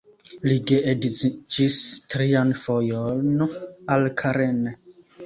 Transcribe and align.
Li 0.45 0.53
geedziĝis 0.69 1.77
trian 2.13 2.53
fojon, 2.63 3.45
al 3.97 4.09
Karen. 4.23 4.65